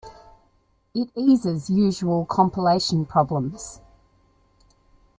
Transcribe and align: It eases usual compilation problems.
It 0.95 1.11
eases 1.15 1.69
usual 1.69 2.25
compilation 2.25 3.05
problems. 3.05 3.81